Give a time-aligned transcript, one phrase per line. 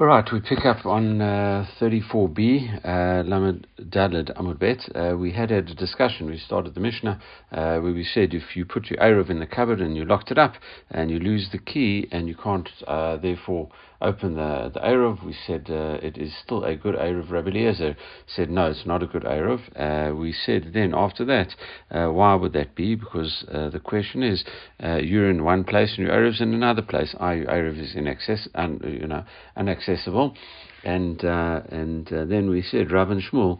[0.00, 4.88] All right, we pick up on uh, 34b, uh, Lamed Daled Amud Bet.
[4.92, 7.20] Uh, we had a discussion, we started the Mishnah,
[7.52, 10.32] uh, where we said if you put your Erev in the cupboard and you locked
[10.32, 10.54] it up
[10.90, 13.68] and you lose the key and you can't uh, therefore
[14.00, 17.30] open the, the Erev, we said uh, it is still a good Erev.
[17.30, 19.60] Rabbi Eliezer said no, it's not a good Erev.
[19.76, 21.54] Uh, we said then after that,
[21.88, 22.96] why would that be?
[22.96, 24.44] Because the question is,
[24.80, 27.14] you're in one place and your Erev's in another place.
[27.20, 29.24] Are your Erev is in excess, and you know,
[29.56, 30.34] unaccessible accessible.
[30.84, 33.58] And uh, and uh, then we said Rav and Shmuel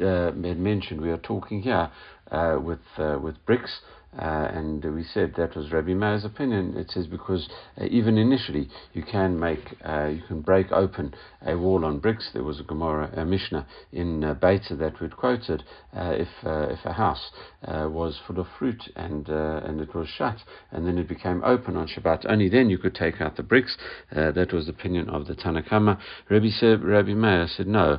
[0.00, 1.90] uh, had mentioned we are talking here
[2.30, 3.80] uh, with uh, with bricks
[4.18, 6.76] uh, and we said that was Rabbi Meir's opinion.
[6.76, 7.48] It says because
[7.80, 11.14] uh, even initially you can make, uh, you can break open
[11.46, 12.28] a wall on bricks.
[12.34, 15.64] There was a Gemara, a Mishnah in uh, Beitza that we'd quoted.
[15.96, 17.30] Uh, if uh, if a house
[17.64, 20.36] uh, was full of fruit and and it was shut,
[20.70, 23.78] and then it became open on Shabbat, only then you could take out the bricks.
[24.10, 25.98] that was the opinion of the Tanakama.
[26.28, 27.98] Rabbi said, Rabbi Meir said no,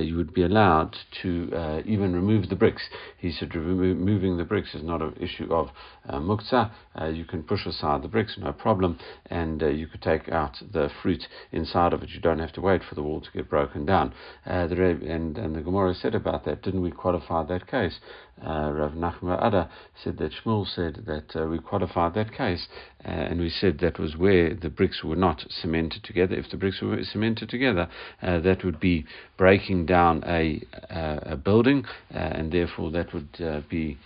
[0.00, 2.82] you would be allowed to even remove the bricks.
[3.18, 5.68] He said removing the bricks is not an issue issue of
[6.08, 10.02] uh, muktzah, uh, you can push aside the bricks, no problem, and uh, you could
[10.02, 12.10] take out the fruit inside of it.
[12.10, 14.12] You don't have to wait for the wall to get broken down.
[14.44, 17.98] Uh, the and, and the Gemara said about that, didn't we qualify that case?
[18.44, 19.70] Uh, Rav Nachman Ada
[20.02, 22.66] said that Shmuel said that uh, we qualified that case,
[23.04, 26.34] and we said that was where the bricks were not cemented together.
[26.34, 27.88] If the bricks were cemented together,
[28.20, 29.06] that would be
[29.36, 33.98] breaking down a, a building, uh, and therefore that would be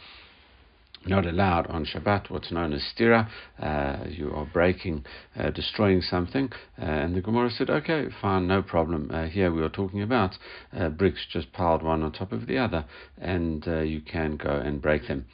[1.06, 3.28] not allowed on Shabbat, what's known as stira.
[3.58, 5.04] Uh, you are breaking,
[5.36, 6.50] uh, destroying something.
[6.80, 9.10] Uh, and the Gemara said, okay, fine, no problem.
[9.12, 10.36] Uh, here we are talking about
[10.76, 12.84] uh, bricks just piled one on top of the other,
[13.18, 15.26] and uh, you can go and break them.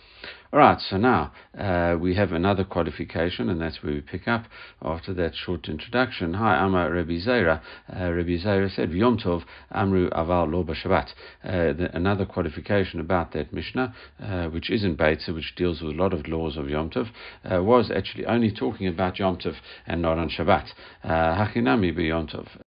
[0.52, 4.44] All right, so now uh, we have another qualification, and that's where we pick up
[4.82, 6.34] after that short introduction.
[6.34, 7.62] Hi, I'm Rabbi Zaira.
[7.88, 11.08] Uh, Rabbi Zaira said, Yom Tov Amru Aval Lo Shabbat.
[11.42, 15.98] Uh, another qualification about that Mishnah, uh, which is in Beitza, which deals with a
[15.98, 17.08] lot of laws of Yom Tov,
[17.50, 19.54] uh, was actually only talking about Yom Tov
[19.86, 20.66] and not on Shabbat.
[21.02, 22.61] Uh, Hachinami be Yom Tov.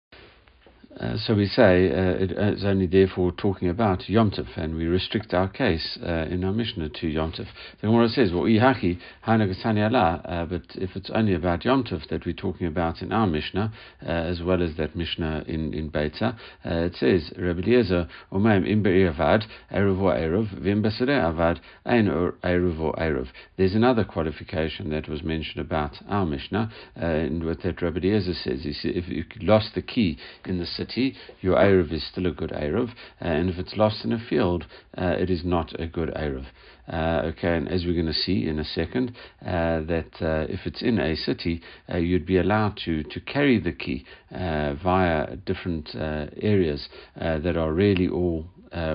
[1.00, 4.76] Uh, so we say uh, it, uh, it's only therefore talking about Yom Tov, and
[4.76, 7.48] we restrict our case uh, in our Mishnah to Yom Tov.
[7.82, 12.34] The Gemara says, well, ihaki uh, but if it's only about Yom Tov that we're
[12.34, 17.32] talking about in our Mishnah, as well as that Mishnah in, in Beitza, it says,
[17.40, 23.30] Rabbi Eliezer, Omeim im avad, eruv or eruv, vim avad, ein eruv or eruv.
[23.58, 28.62] There's another qualification that was mentioned about our Mishnah, and what that Rabbi Eliezer says,
[28.62, 32.52] said, if you lost the key in the city, your Erev is still a good
[32.52, 34.66] Erev, uh, and if it's lost in a field,
[34.98, 36.46] uh, it is not a good Erev.
[36.92, 40.60] Uh, okay, and as we're going to see in a second, uh, that uh, if
[40.66, 45.96] it's in a city, uh, you'd be allowed to, to carry the key via different
[45.96, 48.46] areas that are really all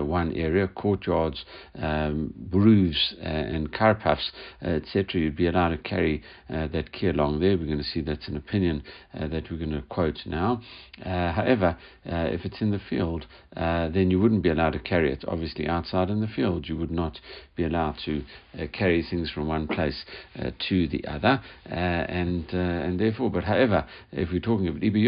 [0.02, 1.44] one area, courtyards,
[1.80, 4.32] um, roofs, uh, and car paths,
[4.64, 7.56] uh, etc., you'd be allowed to carry uh, that key along there.
[7.56, 8.82] We're going to see that's an opinion
[9.14, 10.60] uh, that we're going to quote now.
[11.04, 15.24] Uh, however, if it's in the field, then you wouldn't be allowed to carry it.
[15.28, 17.20] Obviously, outside in the field, you would not
[17.54, 18.22] be allowed to
[18.72, 20.04] carry things from one place
[20.68, 25.06] to the other, and and therefore, but however, if we're talking about Ibi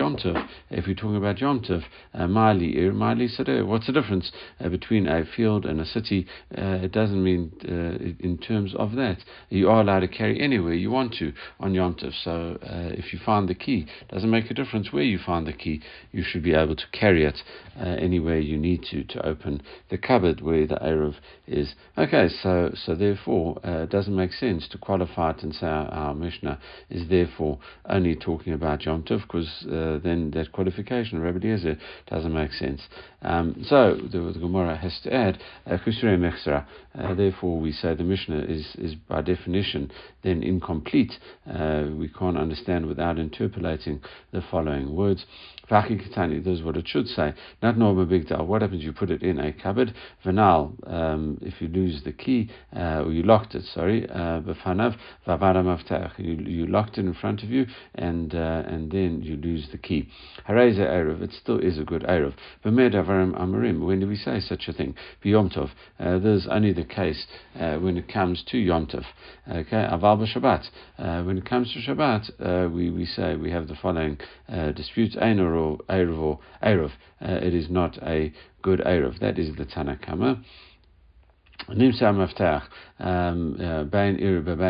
[0.70, 1.82] if we're talking about Yontov,
[2.14, 3.28] Mali Ir, Mali
[3.64, 4.30] what's the difference?
[4.60, 6.26] Uh, between a field and a city,
[6.56, 9.18] uh, it doesn't mean uh, in terms of that.
[9.48, 12.12] You are allowed to carry anywhere you want to on Yom Tov.
[12.24, 15.52] So if you find the key, it doesn't make a difference where you find the
[15.52, 15.80] key.
[16.12, 17.38] You should be able to carry it
[17.76, 21.16] anywhere you need to to open the cupboard where the Erev
[21.46, 21.74] is.
[21.96, 26.14] Okay, so so therefore it doesn't make sense to qualify it and say our, our
[26.14, 29.64] Mishnah is therefore only talking about Yom Tov because
[30.02, 31.76] then that qualification, Rabbi Eliezer,
[32.08, 32.82] doesn't make sense.
[33.22, 36.66] Um, so the, the Gemara has to add Kusure Mechsera.
[36.98, 41.12] Uh, therefore, we say the Mishnah is, is by definition then incomplete.
[41.48, 44.00] Uh, we can't understand without interpolating
[44.32, 45.24] the following words.
[45.70, 47.32] Vaki Kitani, this is what it should say.
[47.62, 48.28] Not normal big.
[48.30, 48.82] What happens?
[48.82, 49.94] You put it in a cupboard.
[50.24, 54.96] Vanal, um, if you lose the key, uh, or you locked it, sorry, uh, Befanav,
[55.28, 56.12] Vavara Maftach.
[56.18, 60.08] You locked it in front of you, and uh, and then you lose the key.
[60.48, 62.34] Hareza Erev, it still is a good Erev.
[62.64, 64.94] Bemed Avarim Amarim, when do we say such a thing?
[65.24, 65.70] Biyomtov.
[65.98, 67.26] Uh, there's only the case
[67.58, 69.04] uh, when it comes to Yomtov.
[69.48, 70.66] Okay, Aval Shabbat.
[70.98, 74.72] Uh, when it comes to Shabbat, uh, we, we say we have the following uh,
[74.72, 75.16] disputes.
[75.16, 76.90] Einer or Erev or Erev.
[77.20, 78.32] Uh, it is not a
[78.62, 79.18] good Erev.
[79.20, 79.66] That is the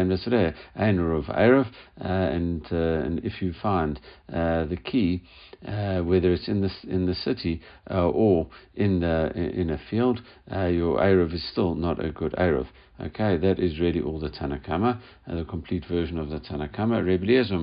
[0.09, 5.23] Masre, Ein Ruv Erev, and and if you find uh, the key,
[5.67, 7.61] uh, whether it's in the in the city
[7.91, 10.21] uh, or in the in a field,
[10.55, 12.67] uh, your Erev is still not a good Erev.
[13.03, 17.05] Okay, that is really all the Tanakama, uh, the complete version of the Tanakama.
[17.05, 17.57] Reb Eliezer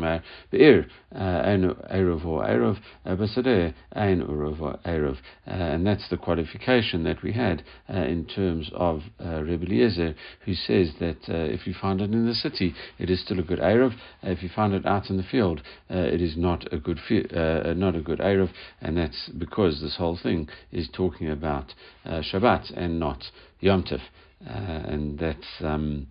[0.49, 5.17] Be'ir, Ein Erev or Erev, Basadeh, Ein Erev or Erev.
[5.45, 10.55] And that's the qualification that we had uh, in terms of uh, Reb Eliezer, who
[10.55, 13.59] says that uh, if you find it in the city, it is still a good
[13.59, 13.93] Erev.
[14.23, 15.61] if you find it out in the field,
[15.91, 18.49] uh, it is not a good fi- uh, not a good Erev,
[18.81, 21.73] and that's because this whole thing is talking about
[22.05, 23.23] Shabbat and not
[23.61, 24.01] Yom Tov.
[24.45, 26.07] Uh, and that's um,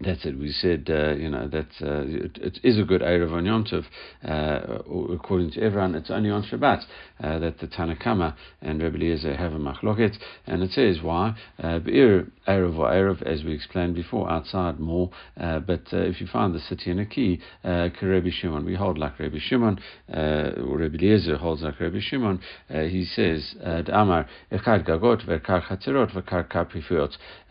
[0.00, 0.38] that's it.
[0.38, 3.64] We said, uh, you know, that uh, it, it is a good Erev on Yom
[3.64, 3.84] Tov.
[4.24, 6.84] Uh, according to everyone, it's only on Shabbat
[7.20, 10.16] uh, that the Tanakama and Rebbe Eliezer have a machloket.
[10.46, 11.34] And it says why.
[11.60, 15.10] Uh, Be'er Erev or Erev, as we explained before, outside more.
[15.38, 17.88] Uh, but if you find the city in a key, uh,
[18.30, 22.40] Shimon, we hold like Rebbe Shimon, or Rebbe Eliezer holds like Rebbe Shimon.
[22.68, 26.46] he says, Gagot, Verkar Chatzerot, Verkar.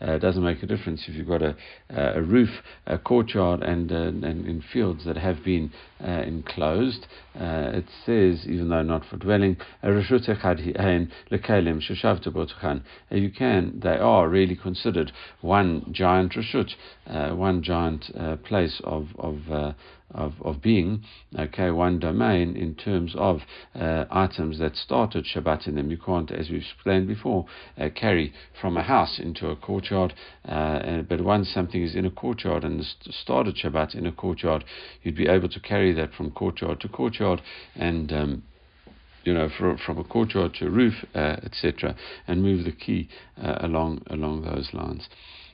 [0.00, 1.54] It doesn't make a difference if you've got a,
[1.90, 7.06] a roof, a courtyard, and, uh, and in fields that have been uh, enclosed.
[7.34, 9.56] Uh, it says, even though not for dwelling,
[13.24, 16.70] you can, they are really considered one giant reshut,
[17.06, 19.72] uh, one giant uh, place of of uh,
[20.12, 21.04] of, of being,
[21.38, 23.40] okay, one domain in terms of
[23.74, 25.90] uh, items that started Shabbat in them.
[25.90, 27.46] You can't, as we've explained before,
[27.78, 30.14] uh, carry from a house into a courtyard,
[30.46, 34.64] uh, but once something is in a courtyard and started Shabbat in a courtyard,
[35.02, 37.42] you'd be able to carry that from courtyard to courtyard
[37.74, 38.42] and um,
[39.24, 41.94] you know, from, from a courtyard to a roof, uh, etc.,
[42.26, 43.08] and move the key
[43.42, 45.06] uh, along along those lines.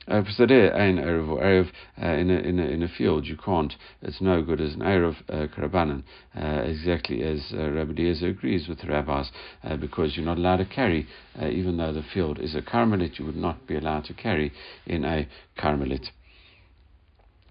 [0.07, 3.73] Uh, uh, in, a, in, a, in a field, you can't.
[4.03, 6.03] It's no good as an Erev uh, Karabanan,
[6.39, 9.31] uh, exactly as uh, Rabbi Eliezer agrees with the rabbis,
[9.63, 11.07] uh, because you're not allowed to carry,
[11.41, 14.51] uh, even though the field is a Carmelit, you would not be allowed to carry
[14.85, 16.09] in a Carmelit.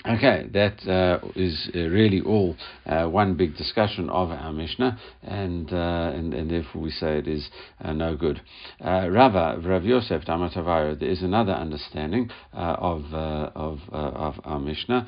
[0.07, 5.73] Okay, that uh, is uh, really all uh, one big discussion of our Mishnah, and
[5.73, 7.49] uh, and, and, therefore we say it is
[7.81, 8.43] uh, no good.
[8.85, 15.07] Uh, Rava, Rav Yosef Damatavaro, there is another understanding of of of our Mishnah.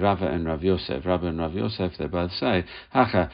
[0.00, 3.28] Rava and Rav Yosef, Rava and Rav Yosef, they both say Hacha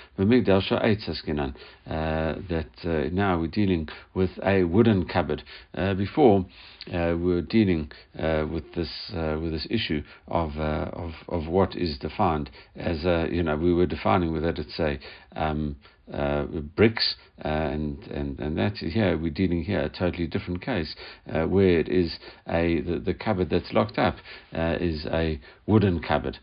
[1.87, 5.43] that now we're dealing with a wooden cupboard.
[5.75, 6.47] before
[6.93, 11.77] uh, we're dealing uh, with this uh, with this issue of, uh, of of what
[11.77, 14.99] is defined as you know we were defining it it's a
[15.37, 15.77] um,
[16.13, 16.45] uh,
[16.77, 20.95] bricks and and and that here we're dealing here a totally different case
[21.27, 22.19] where it is
[22.49, 24.17] a the, the cupboard that's locked up
[24.53, 26.39] is a wooden cupboard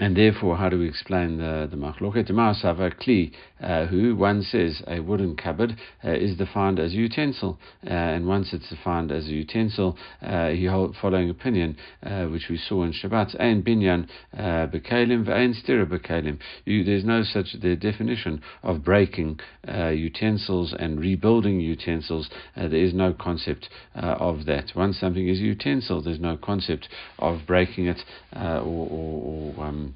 [0.00, 2.30] and therefore, how do we explain the, the machloket?
[2.30, 7.58] Ma'asava kli, uh, who one says a wooden cupboard uh, is defined as a utensil,
[7.84, 12.46] uh, and once it's defined as a utensil, uh, he hold following opinion, uh, which
[12.48, 16.38] we saw in Shabbat, ein binyan uh, bekalim ve'ein stira bekalim.
[16.64, 22.30] There's no such the definition of breaking utensils and rebuilding utensils.
[22.56, 24.72] there is no concept of that.
[24.76, 27.98] Once something is a utensil, there's no concept of breaking it
[28.34, 29.87] or, or, or um,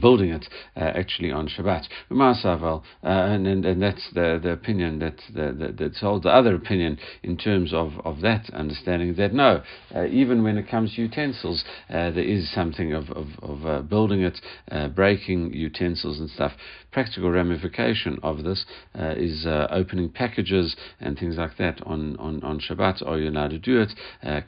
[0.00, 0.46] building it
[0.76, 1.86] uh, actually on Shabbat.
[2.10, 6.98] Uh, and, and, and that's the, the opinion that, that, that's holds the other opinion
[7.22, 9.62] in terms of, of that understanding that no,
[9.94, 13.82] uh, even when it comes to utensils, uh, there is something of, of, of uh,
[13.82, 16.52] building it, uh, breaking utensils and stuff.
[16.92, 18.64] Practical ramification of this
[18.96, 23.06] is opening packages and things like that on, on, on Shabbat.
[23.06, 23.92] Are you allowed to do it?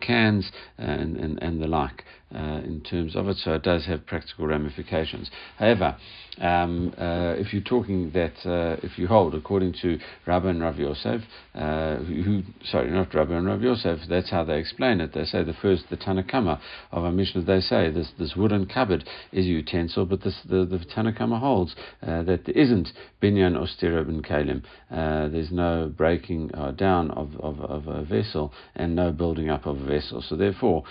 [0.01, 3.85] cans and, and, and the like uh, Uh, in terms of it, so it does
[3.85, 5.31] have practical ramifications.
[5.59, 5.99] However,
[6.41, 10.79] um, uh, if you're talking that uh, if you hold according to Rabbi and Rav
[10.79, 11.21] Yosef,
[11.55, 15.13] uh, who, sorry, not Rabbi and Rav Yosef, that's how they explain it.
[15.13, 16.59] They say the first, the Tanakama
[16.91, 20.65] of our Mishnah, they say this this wooden cupboard is a utensil, but this, the
[20.65, 22.89] the Tanakama holds uh, that there isn't
[23.23, 23.67] binyan or
[24.05, 24.63] ben kalim.
[24.91, 29.67] Uh, there's no breaking uh, down of, of, of, a vessel and no building up
[29.67, 30.23] of a vessel.
[30.27, 30.85] So therefore,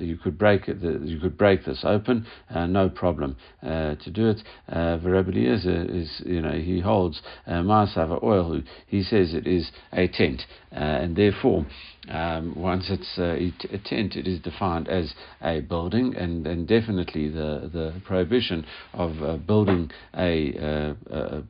[0.00, 4.42] you could break it, you could break this open, no problem to do it.
[4.68, 8.62] Uh, Eliezer is, you know, he holds uh, Maasava ohel.
[8.86, 11.66] He says it is a tent, uh, and therefore
[12.10, 13.36] um, once it's uh,
[13.74, 19.22] a tent, it is defined as a building, and, and definitely the, the prohibition of
[19.22, 21.40] uh, building a uh,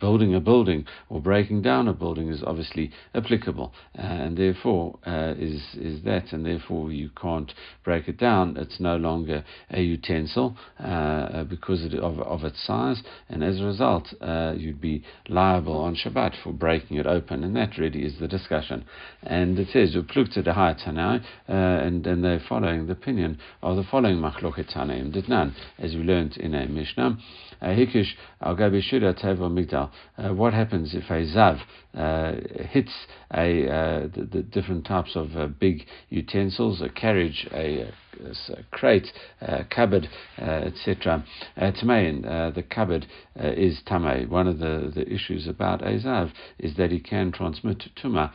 [0.00, 5.34] building a building or breaking down a building is obviously applicable, uh, and therefore uh,
[5.38, 7.52] is is that, and therefore you can't
[7.84, 8.56] break it down.
[8.56, 14.08] It's no longer a utensil uh, because of of its size, and as a result,
[14.56, 18.84] you'd be liable on Shabbat for breaking it open, and that really is the discussion.
[19.22, 23.84] And it says Plukta de Tanai, uh, and and they're following the opinion of the
[23.84, 27.18] following Machloket Tanaim Ditnan, as we learned in a Mishnah.
[27.66, 29.90] Uh, Hikish al Migdal.
[30.16, 31.60] Uh, what happens if a Zav
[31.96, 32.92] uh, hits
[33.34, 39.08] a uh, the, the, different types of uh, big utensils, a carriage, a, a crate,
[39.40, 40.08] a cupboard,
[40.38, 41.24] etc.
[41.56, 44.28] Uh, Tamein, the cupboard is Tamei.
[44.28, 46.30] One of the, the issues about a Zav
[46.60, 48.30] is that he can transmit Tuma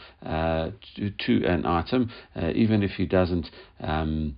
[0.98, 2.12] to, to, an item,
[2.54, 3.50] even if he doesn't.
[3.80, 4.36] Um,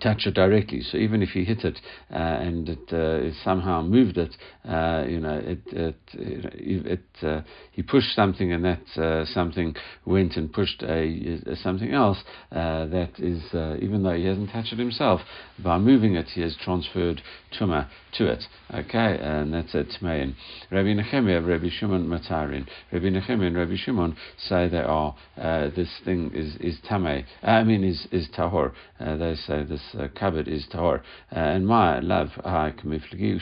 [0.00, 0.82] touch it directly.
[0.82, 1.78] So even if he hit it
[2.10, 7.40] uh, and it uh, somehow moved it, uh, you know, it, it, it, it uh,
[7.72, 12.18] he pushed something and that uh, something went and pushed a, a something else.
[12.52, 13.42] Uh, that is,
[13.82, 15.20] even though he hasn't touched it himself,
[15.62, 17.20] by moving it, he has transferred
[17.58, 18.44] tuma to it.
[18.72, 20.34] Okay, and that's a tmein.
[20.70, 26.30] Rabbi Nechemia, Rabbi Shimon Matarin, Rabbi Nechemia and Rabbi Shimon say they are this thing
[26.34, 27.24] is is tame.
[27.42, 28.72] I mean is is tahor.
[28.98, 31.00] they say this this uh, cupboard is tahor.
[31.30, 32.30] Uh, and my love,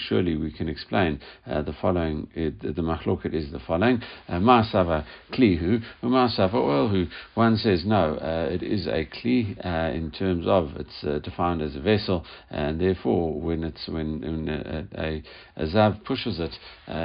[0.09, 2.29] surely we can explain uh, the following.
[2.37, 7.09] Uh, it, the machloket is the following: uh, Ma'asava klihu, Ma'asava oilhu.
[7.35, 9.57] One says no, uh, it is a kli
[9.95, 14.87] in terms of it's defined as a vessel, and therefore when it's when, when a,
[15.01, 15.23] a,
[15.57, 16.57] a zav pushes it,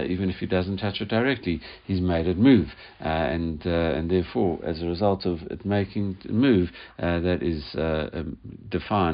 [0.10, 2.68] even if he doesn't touch it directly, he's made it move,
[3.00, 8.38] and and therefore as a result of it making move, that is um,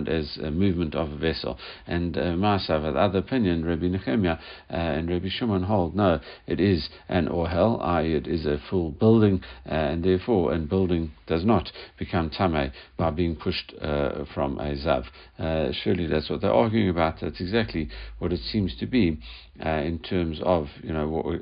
[0.08, 1.58] defined as a movement of a vessel.
[1.86, 4.38] And uh, the other opinion, Rabbi Nehemiah
[4.70, 8.92] uh, and Rabbi Shimon hold, no, it is an ohel, i.e., it is a full
[8.92, 14.58] building, uh, and therefore, and building does not become tame by being pushed uh, from
[14.60, 15.06] a zav.
[15.38, 17.16] Uh, surely that's what they're arguing about.
[17.22, 19.20] That's exactly what it seems to be
[19.66, 21.40] uh, in terms of you know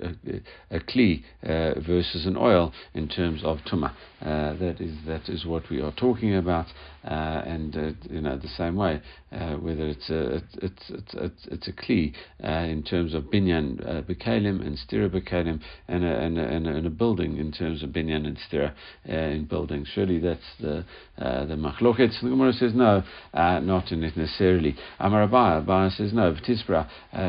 [0.71, 3.93] a, a kli uh, versus an ohel in terms of tuma.
[4.21, 6.65] Uh, that is that is what we are talking about,
[7.03, 9.01] uh, and uh, you know the same way
[9.59, 10.55] whether it's a it's
[10.89, 16.05] it's it's, it's a kli in terms of binyan uh, bekalim and stira bekalim and
[16.05, 18.73] a, and, a, and, a, and a building in terms of binyan and stira
[19.05, 19.89] in buildings.
[19.93, 20.85] Surely that's the
[21.17, 22.17] the machloket.
[22.21, 23.03] The Gemara says no,
[23.33, 24.75] not in it necessarily.
[24.99, 26.33] Amar Abaye, Abaye says no.
[26.33, 26.87] V'tisbra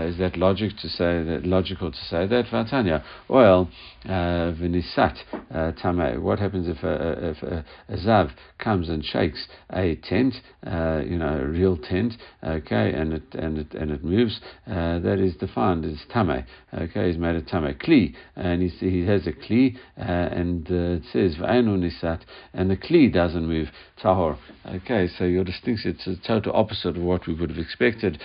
[0.09, 3.69] is that logic to say that logical to say that Vatanya ohel
[4.05, 5.17] uh, v'nisat
[5.51, 6.21] uh, tamei.
[6.21, 10.35] What happens if a, if a, a, zav comes and shakes a tent,
[10.67, 12.15] uh, you know, a real tent,
[12.45, 14.41] okay, and it and it and it moves?
[14.67, 16.45] Uh, that is defined as tamei.
[16.75, 20.99] Okay, he's made a tamei kli, and he he has a kli, uh, and uh,
[20.99, 22.21] it says v'ainu nisat,
[22.55, 23.69] and the kli doesn't move
[24.03, 24.37] tahor.
[24.67, 28.21] Okay, so your distinction it's a total opposite of what we would have expected.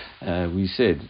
[0.53, 1.01] we said,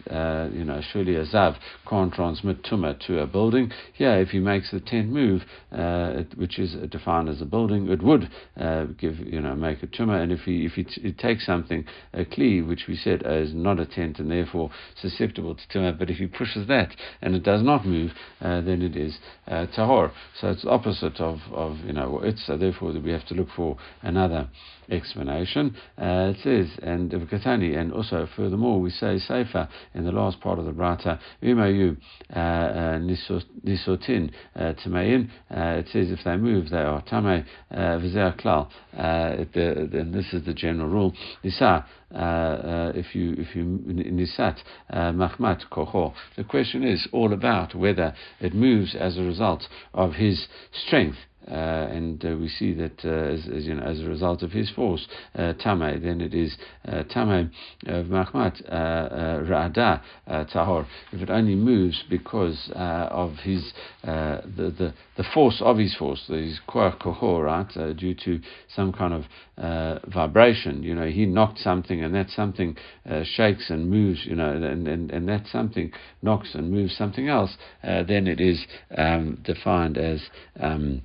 [0.54, 1.56] you know, surely a zav
[1.88, 3.70] can't transmit tuma to a building.
[3.94, 8.02] Here, if he makes the tent move, uh, which is defined as a building, it
[8.02, 10.22] would uh, give you know make a tuma.
[10.22, 13.52] And if he if he, t- he takes something a kli, which we said is
[13.54, 14.70] not a tent and therefore
[15.00, 18.82] susceptible to tuma, but if he pushes that and it does not move, uh, then
[18.82, 20.12] it is uh, tahor.
[20.40, 23.76] So it's opposite of of you know it's so therefore we have to look for
[24.02, 24.48] another
[24.90, 25.74] explanation.
[25.98, 30.64] Uh, it says, and and also furthermore, we say Sefer in the last part of
[30.64, 31.96] the Braita, Umayu
[32.34, 35.28] uh, uh, Nisotin uh, Tamein.
[35.50, 38.68] It says if they move, they are Tame Vizer Klal.
[38.92, 41.12] And this is the general rule.
[41.42, 41.86] Nisa.
[42.12, 44.58] Uh, if you if you nisat
[44.92, 46.12] machmat koho.
[46.36, 51.16] The question is all about whether it moves as a result of his strength.
[51.48, 51.54] Uh,
[51.90, 54.70] and uh, we see that uh, as, as, you know, as a result of his
[54.70, 55.52] force, uh,
[55.98, 56.56] then it is
[56.86, 60.86] uh, of Mahmat Ra'ada Tahor.
[61.12, 63.72] If it only moves because of his
[64.02, 68.40] the, the the force of his force, his koach kohor, right, due to
[68.74, 72.76] some kind of vibration, you know, he knocked something and that something
[73.24, 77.56] shakes and moves, you know, and, and, and that something knocks and moves something else,
[77.82, 78.64] then it is
[78.96, 80.22] um, defined as
[80.60, 81.02] um,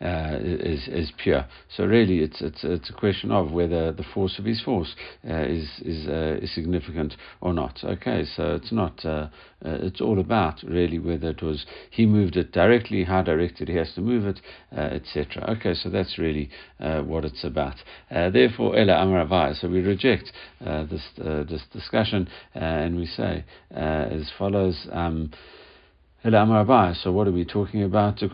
[0.00, 1.46] uh, is is pure.
[1.76, 4.94] So really, it's it's it's a question of whether the force of his force
[5.28, 7.78] uh, is is uh, is significant or not.
[7.84, 9.04] Okay, so it's not.
[9.04, 9.28] Uh,
[9.64, 13.74] uh, it's all about really whether it was he moved it directly, how directed he
[13.74, 14.40] has to move it,
[14.76, 15.56] uh, etc.
[15.56, 17.76] Okay, so that's really what it's about.
[18.10, 19.58] therefore, ella amaravai.
[19.58, 20.30] So we reject
[20.60, 24.86] this this discussion and we say as follows.
[24.92, 25.30] Um,
[26.26, 28.18] so what are we talking about?
[28.18, 28.26] So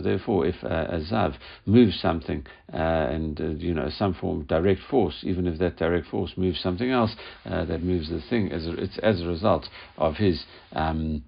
[0.00, 4.48] therefore, if uh, a zav moves something uh, and uh, you know some form of
[4.48, 8.52] direct force, even if that direct force moves something else, uh, that moves the thing
[8.52, 10.44] as a, it's as a result of his.
[10.72, 11.24] Um,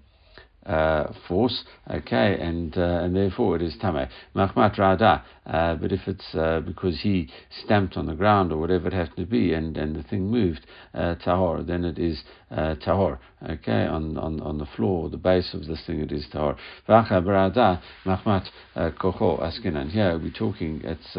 [0.69, 4.07] uh, force, okay, and uh, and therefore it is tameh.
[4.35, 7.27] Machmat rada, uh, but if it's uh, because he
[7.63, 10.65] stamped on the ground or whatever it has to be, and, and the thing moved
[10.93, 12.21] uh, tahor, then it is
[12.51, 13.17] tahor,
[13.49, 16.55] okay, on, on on the floor, the base of this thing, it is tahor.
[16.87, 19.89] Vacha brada machmat kocho askinan.
[19.89, 21.17] Here we're talking, it's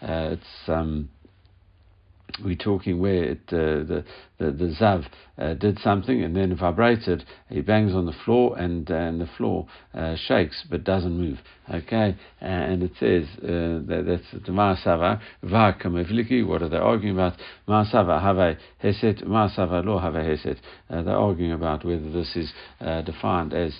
[0.00, 1.08] it's um,
[2.44, 4.04] we're talking where it, uh, the,
[4.42, 5.06] the, the Zav
[5.38, 9.28] uh, did something and then vibrated, he bangs on the floor and, uh, and the
[9.38, 11.38] floor uh, shakes but doesn't move.
[11.72, 17.34] Okay, and it says uh, that that's the Ma'asava, Vakamevliki, what are they arguing about?
[17.68, 20.58] Ma'asava have Heset, Ma'asava lo have Heset.
[20.90, 22.52] Uh, they're arguing about whether this is
[23.06, 23.72] defined as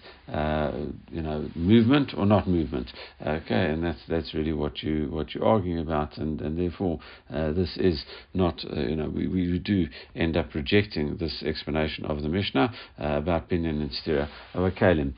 [1.11, 2.90] you know movement or not movement.
[3.21, 7.76] Okay, and that's that's really what you what you're arguing about, and and therefore this
[7.76, 12.73] is not you know we, we do end up rejecting this explanation of the Mishnah
[13.00, 15.14] uh, about binyan and stira of kalim.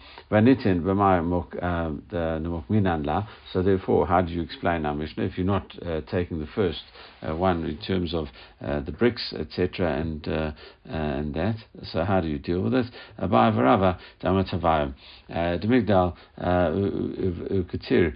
[3.53, 6.83] So therefore, how do you explain our Mishnah if you're not uh, taking the first
[7.23, 8.29] uh, one in terms of
[8.65, 10.53] uh, the bricks, etc., and uh,
[10.85, 11.57] and that?
[11.85, 12.87] So how do you deal with it?
[13.19, 14.95] Abaye varava damatavayim
[15.31, 18.15] demigdal ukatir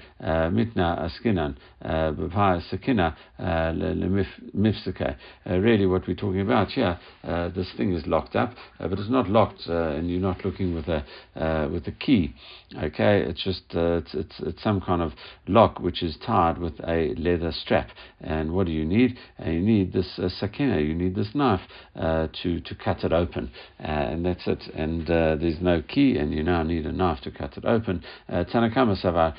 [0.52, 5.16] mitna askinan b'paya sakina lemifseke.
[5.46, 9.10] Really, what we're talking about here uh, this thing is locked up, uh, but it's
[9.10, 11.04] not locked, uh, and you're not looking with a
[11.36, 12.34] uh, with a key.
[12.76, 15.12] Okay, it's just uh, it's, it's, it's some kind of
[15.46, 17.88] lock which is tied with a leather strap.
[18.20, 19.16] And what do you need?
[19.44, 20.80] you need this sakina.
[20.80, 21.60] You need this knife
[21.96, 24.62] to to cut it open, and that's it.
[24.74, 28.04] And there's no key, and you now need a knife to cut it open.
[28.30, 29.34] Tanakama savar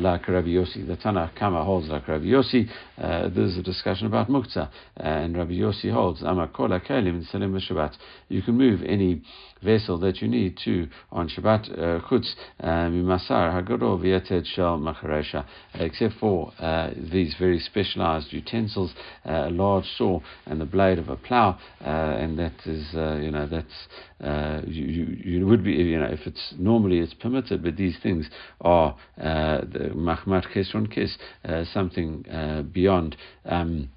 [0.00, 0.86] like Rabbi Yossi.
[0.86, 2.68] The Tanakama holds like Rabbi Yossi.
[2.98, 7.96] there's a discussion about muktzah, and Rabbi Yossi holds amakola kelim Salim Shabbat.
[8.28, 9.22] You can move any
[9.62, 15.44] vessel that you need to on Shabbat uh, chutz uh, mimasar hagaro v'yeted shel macharesha,
[15.74, 18.92] except for uh, these very specialized utensils,
[19.24, 22.86] a large saw and the blade of a plow, and that is
[23.22, 27.62] you know that's you, you, you would be you know if it's normally it's permitted,
[27.62, 28.28] but these things
[28.60, 31.16] are the machmat kesron kes
[31.72, 32.22] something
[32.72, 33.16] beyond.
[33.44, 33.90] Um,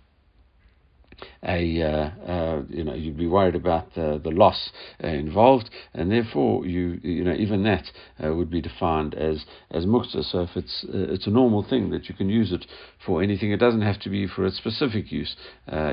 [1.43, 4.71] a uh, uh, you know you'd be worried about the loss
[5.04, 7.91] uh, involved, and therefore you you know even that
[8.23, 10.23] uh, would be defined as as muktzah.
[10.23, 12.65] So if it's uh, it's a normal thing that you can use it
[13.06, 15.36] for anything, it doesn't have to be for a specific use.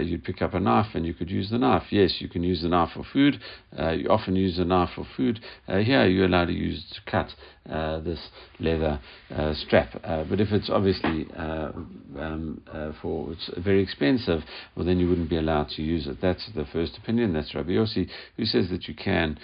[0.03, 1.85] you'd pick up a knife and you could use the knife.
[1.91, 3.41] Yes, you can use the knife for food.
[3.79, 5.41] you often use the knife for food.
[5.67, 7.35] here you're allowed to use to cut
[7.71, 8.19] uh, this
[8.59, 9.01] leather
[9.35, 9.89] uh, strap.
[10.03, 12.61] Uh, but if it's obviously um,
[13.01, 14.43] for it's very expensive,
[14.77, 16.21] well then you wouldn't be allowed to use it.
[16.21, 17.33] That's the first opinion.
[17.33, 19.39] That's Rabbi Yossi, who says that you can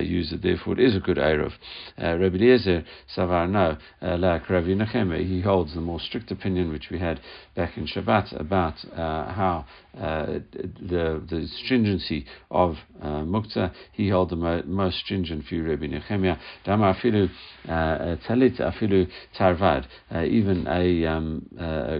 [0.00, 0.42] use it.
[0.42, 1.52] Therefore, it is a good eruv.
[1.98, 3.76] Rabbi Eliezer Savar no,
[4.16, 7.20] like Rabbi Nechemia, he holds the more strict opinion which we had
[7.54, 13.72] back in Shabbat about how the the stringency of uh, muktzah.
[13.92, 16.38] He held the mo- most stringent view, Rabbi Nechemia.
[16.64, 17.28] Dama afilu uh,
[17.68, 19.86] talit afilu tarvad.
[20.14, 21.98] Uh, even a, um, uh,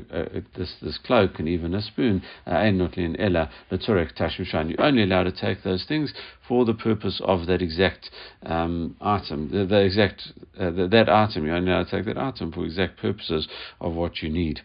[0.56, 2.22] this this cloak and even a spoon.
[2.46, 4.70] Ein notlin ella letorek tashmishan.
[4.70, 6.12] You're only allowed to take those things
[6.46, 8.10] for the purpose of that exact
[8.46, 11.46] um, item, the, the exact uh, the, that item.
[11.46, 13.48] You're only allowed to take that item for exact purposes
[13.80, 14.60] of what you need.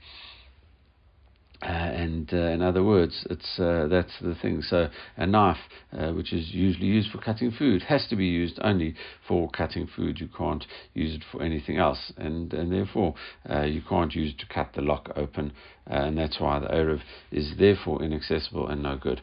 [1.64, 4.62] Uh, and uh, in other words, it's uh, that's the thing.
[4.62, 5.58] So a knife,
[5.98, 8.96] uh, which is usually used for cutting food, has to be used only
[9.28, 10.20] for cutting food.
[10.20, 13.16] You can't use it for anything else, and and therefore
[13.50, 15.54] uh, you can't use it to cut the lock open
[15.88, 19.22] and that's why the Erev is therefore inaccessible and no good.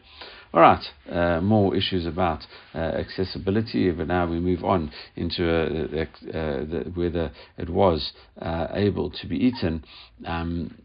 [0.53, 2.45] All right, uh, more issues about
[2.75, 6.05] uh, accessibility, but now we move on into uh, uh
[6.65, 9.85] the, whether it was uh, able to be eaten.
[10.25, 10.77] Um,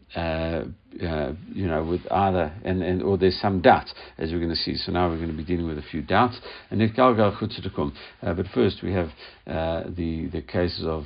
[1.53, 3.87] you know, with either, and, and or there's some doubt,
[4.17, 4.75] as we're going to see.
[4.75, 6.39] So now we're going to be dealing with a few doubts.
[6.71, 9.09] And uh, but first we have
[9.45, 11.05] the the cases of,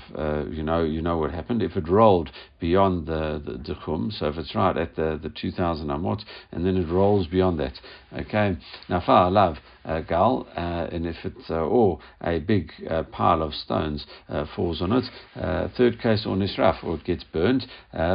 [0.49, 1.63] you know, you know what happened.
[1.63, 2.29] If it rolled
[2.61, 6.77] beyond the, the, the so if it's right at the, the 2,000 amot, and then
[6.77, 7.73] it rolls beyond that,
[8.13, 8.57] okay.
[8.89, 9.57] Now, far love,
[10.07, 14.81] gal, uh, and if it's uh, or a big uh, pile of stones uh, falls
[14.81, 15.05] on it.
[15.35, 17.65] Uh, third case, or nisraf, or it gets burned.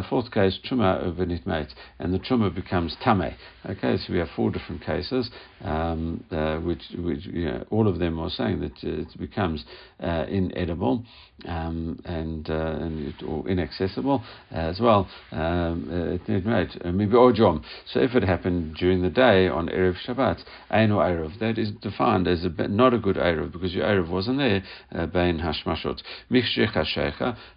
[0.08, 3.34] fourth case, truma over nitmate, and the truma becomes tame.
[3.68, 5.28] Okay, so we have four different cases,
[5.62, 6.24] um,
[6.64, 9.64] which, which you know, all of them are saying that it becomes
[10.00, 11.04] inedible
[11.46, 15.08] um, and, and it, or inaccessible as well.
[15.32, 21.55] Um, so if it happened during the day on erev Shabbat, ein or erev, that
[21.58, 25.38] is defined as a, not a good Erev because your Erev wasn't there, uh, Bain
[25.38, 26.02] Hashmashot.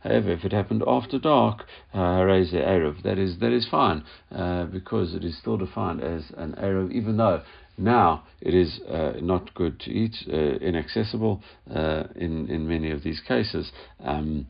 [0.03, 5.13] However, if it happened after dark, uh, Erev, that is, that is fine uh, because
[5.13, 7.41] it is still defined as an Erev, even though
[7.77, 11.41] now it is uh, not good to eat, uh, inaccessible
[11.73, 13.71] uh, in, in many of these cases.
[14.03, 14.47] Um,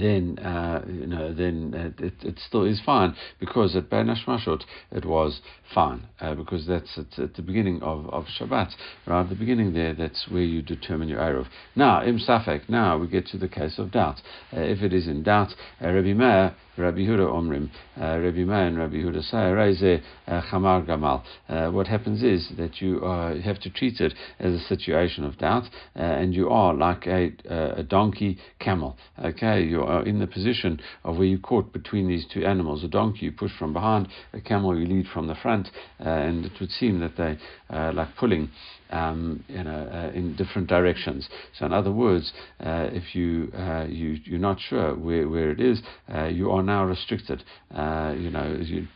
[0.00, 3.14] then uh, you know then it, it, still is fine.
[3.40, 5.40] Because at Bein Hashmashot it was
[5.74, 8.72] fine uh, because that's at, at, the beginning of, of Shabbat
[9.06, 11.46] right at the beginning there that's where you determine your Erev.
[11.74, 14.20] Now Im Safek now we get to the case of doubt.
[14.52, 18.66] Uh, if it is in doubt uh, Rabbi Meir Rabbi Huda Omrim, uh, Rabbi Meir
[18.66, 21.22] and Rabbi Huda Reize uh, Chamar Gamal.
[21.48, 25.38] Uh, what happens is that you uh, have to treat it as a situation of
[25.38, 28.96] doubt, uh, and you are like a, a donkey camel.
[29.24, 32.84] Okay, you are in the position of where you're caught between these two animals.
[32.84, 36.52] A donkey you push from behind, a camel you lead from the front, and it
[36.60, 37.38] would seem that they
[37.70, 38.50] like pulling
[38.90, 41.28] um, you know, uh, in different directions.
[41.58, 45.60] So, in other words, uh, if you, uh, you you're not sure where, where it
[45.60, 45.82] is,
[46.14, 47.42] uh, you are now restricted.
[47.74, 48.86] Uh, you know, you,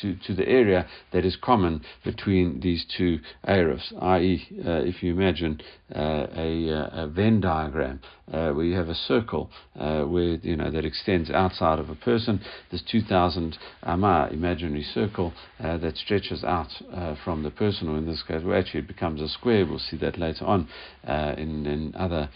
[0.00, 3.92] to, to the area that is common between these two areas.
[4.00, 10.38] i.e., uh, if you imagine a, a, Venn diagram where you have a circle where
[10.42, 12.40] you know that extends outside of a person,
[12.70, 16.70] This 2,000 amma imaginary circle that stretches out
[17.24, 19.66] from the person, or in this case, well, actually it becomes a square.
[19.66, 20.68] We'll see that later on
[21.06, 22.28] uh, in, in other.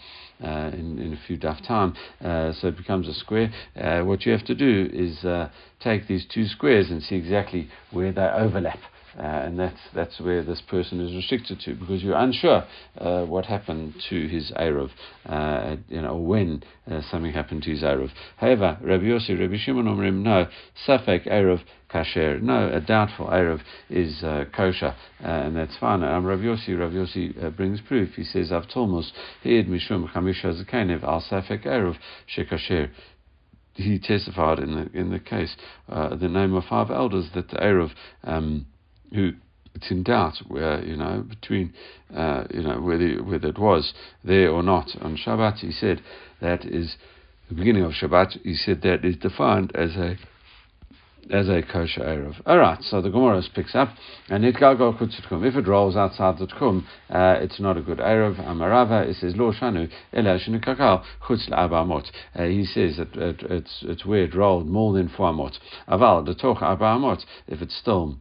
[0.43, 3.49] Uh, in, in a few daf time, uh, so it becomes a square.
[3.73, 7.69] Uh, what you have to do is uh, take these two squares and see exactly
[7.91, 8.79] where they overlap.
[9.17, 12.65] Uh, and that's that's where this person is restricted to because you're unsure
[12.97, 14.89] uh, what happened to his Erev,
[15.25, 18.09] uh, you know, when uh, something happened to his Erev.
[18.35, 20.47] However, Rabbi Yossi, Rabbi Shimon Omrim, no,
[20.85, 22.41] Safek Erev kasher.
[22.41, 26.03] No, a doubtful Erev is uh, kosher, uh, and that's fine.
[26.03, 28.15] Um, Rav Yossi, Rav Yossi uh, brings proof.
[28.15, 29.11] He says, Avtolmus,
[29.45, 31.95] Heid Mishum Chamisha Zakenev, Al Safek Erev,
[32.35, 32.89] Shekasher
[33.77, 35.53] he testified in the in the case
[35.89, 37.91] uh, the name of five elders that the Erev
[38.23, 38.65] um,
[39.15, 39.33] who
[39.73, 41.73] it's in doubt where you know between
[42.15, 45.59] uh, you know whether whether it was there or not on Shabbat.
[45.59, 46.01] He said
[46.41, 46.95] that is
[47.49, 48.41] the beginning of Shabbat.
[48.43, 50.17] He said that is defined as a
[51.31, 52.35] as a kosher erev.
[52.45, 53.89] All right, so the Gemara picks up,
[54.29, 54.55] and it.
[54.59, 58.37] If it rolls outside the techum, uh, it's not a good erev.
[58.45, 62.05] Amarava, it says lo shanu ela kakal chutz la'abamot.
[62.35, 65.57] Uh, he says that it, it's it's where it rolled more than four amot.
[65.89, 67.23] Aval the toch abamot.
[67.47, 68.17] If it's still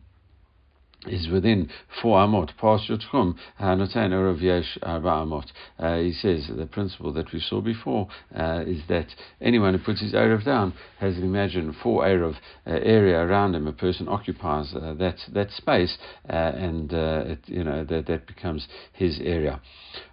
[1.07, 2.51] is within four amot.
[2.89, 5.47] Your tchum, notain erev yesh arba amot.
[5.79, 9.07] Uh, he says the principle that we saw before uh, is that
[9.41, 12.35] anyone who puts his erev down has imagined four erev
[12.67, 13.67] uh, area around him.
[13.67, 15.97] A person occupies uh, that that space,
[16.29, 19.61] uh, and uh, it, you know that that becomes his area.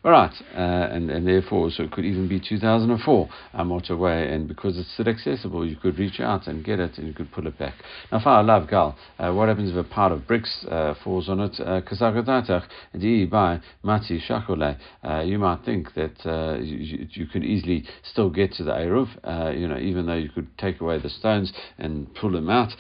[0.04, 4.78] All right, and and therefore, so it could even be 2004 amot away, and because
[4.78, 7.58] it's still accessible, you could reach out and get it, and you could pull it
[7.58, 7.76] back.
[8.12, 10.66] Now, our love, gal, what happens if a part of bricks
[11.04, 11.54] falls on it.
[11.60, 12.64] Kazagatach
[12.98, 14.78] di by mati shakole.
[15.04, 19.08] Uh, you might think that uh, you, you could easily still get to the Eruv,
[19.24, 22.72] uh, you know, even though you could take away the stones and pull them out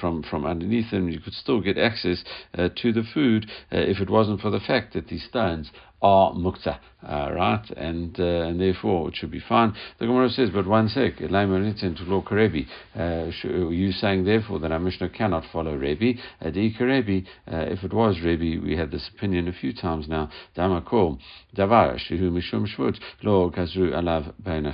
[0.00, 2.22] from from underneath them, you could still get access
[2.54, 5.70] to the food if it wasn't for the fact that these stones
[6.02, 6.78] are muktzah,
[7.08, 7.64] uh, right?
[7.76, 9.74] And uh, and therefore it should be fine.
[9.98, 12.66] The Gemara says, but one sec, to law Karebi.
[12.94, 13.30] Uh,
[13.70, 16.20] you saying therefore that our Mishnah cannot follow Rebbe?
[16.42, 20.28] Adi Karebi, uh, if it was Rebbe, we had this opinion a few times now.
[20.54, 21.18] Dama kol
[21.56, 24.66] davar shehu mishum shvut lo gazru alav bein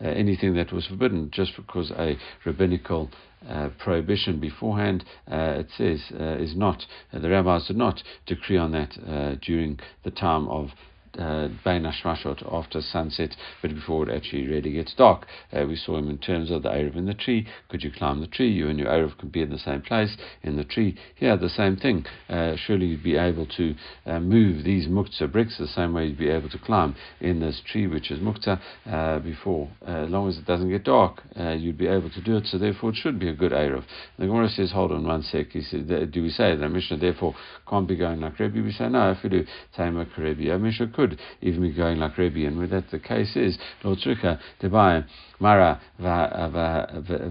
[0.00, 3.10] Anything that was forbidden just because a rabbinical
[3.48, 8.72] uh, prohibition beforehand, uh, it says, uh, is not, the rabbis did not decree on
[8.72, 10.70] that uh, during the time of
[11.18, 15.26] uh, Bain Hashmashot after sunset, but before it actually really gets dark.
[15.52, 17.46] Uh, we saw him in terms of the Erev in the tree.
[17.68, 18.50] Could you climb the tree?
[18.50, 20.96] You and your Erev could be in the same place in the tree.
[21.16, 22.04] Here, the same thing.
[22.28, 23.74] Uh, surely you'd be able to
[24.06, 27.60] uh, move these muktzah bricks the same way you'd be able to climb in this
[27.66, 29.68] tree, which is muktzah, uh, before.
[29.86, 32.58] Uh, as long as it doesn't get dark, you'd be able to do it, so
[32.58, 33.84] therefore it should be a good Erev.
[34.18, 35.48] The Gemara says, hold on one sec.
[35.50, 37.34] He said, do we say that Mishnah therefore
[37.68, 38.62] can't be going like Rebbe?
[38.62, 39.44] We say, no, if we do
[39.76, 43.56] Taima Karebi, Mishnah could even be going like Rebbe, and with that the case is
[43.82, 45.06] Lord Tzrucha Debai
[45.38, 47.30] Mara Vahatzina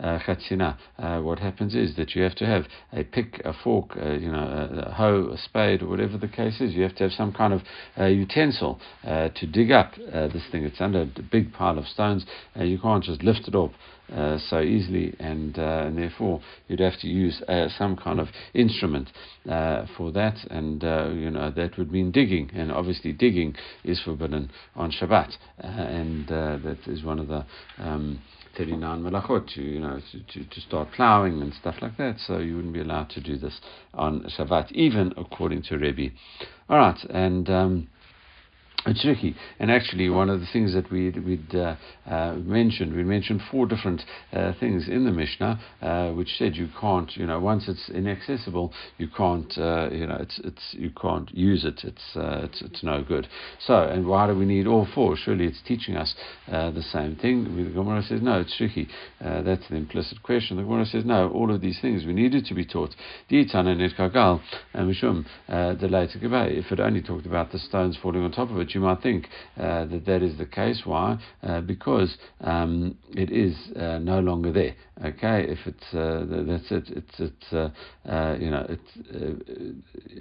[0.00, 0.76] Chatzina.
[0.98, 4.30] Uh, what happens is that you have to have a pick, a fork, uh, you
[4.30, 6.74] know, a, hoe, a spade, or whatever the case is.
[6.74, 7.62] You have to have some kind of
[7.98, 10.64] uh, utensil uh, to dig up uh, this thing.
[10.64, 12.26] It's under a big pile of stones.
[12.56, 13.72] you can't just lift it up
[14.12, 18.28] uh, so easily, and, uh, and therefore you'd have to use uh, some kind of
[18.54, 19.08] instrument
[19.48, 24.50] uh, for that, and you know that would mean digging, and obviously digging is forbidden
[24.74, 27.44] on Shabbat, and that is one of the
[27.78, 28.20] um,
[28.56, 32.16] 39 malachot, to, you know, to, to, to, start ploughing and stuff like that.
[32.26, 33.60] So you wouldn't be allowed to do this
[33.94, 36.12] on Shabbat, even according to Rebbe.
[36.68, 37.88] All right, and um,
[38.86, 39.36] it's tricky.
[39.58, 43.66] And actually, one of the things that we'd, we'd uh, uh, mentioned, we mentioned four
[43.66, 47.90] different uh, things in the Mishnah, uh, which said you can't, you know, once it's
[47.90, 51.82] inaccessible, you can't, uh, you know, it's, it's, you can't use it.
[51.84, 53.28] It's, uh, it's, it's no good.
[53.66, 55.14] So, and why do we need all four?
[55.16, 56.14] Surely it's teaching us
[56.46, 57.44] the same thing.
[57.44, 58.88] The Gemara says, no, it's tricky.
[59.20, 60.56] that's the implicit question.
[60.56, 62.94] The Gemara says, no, all of these things we needed to be taught.
[63.28, 63.54] If
[66.72, 69.84] it only talked about the stones falling on top of it, you might think uh,
[69.86, 70.82] that that is the case.
[70.84, 71.18] Why?
[71.42, 74.74] Uh, because um, it is uh, no longer there.
[75.02, 77.70] Okay, if it's uh, that's it, it's it's uh,
[78.06, 78.90] uh, you know it's